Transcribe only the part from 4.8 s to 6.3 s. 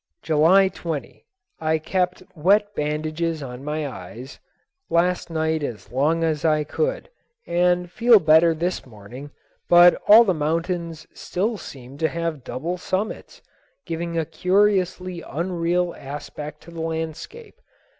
last night as long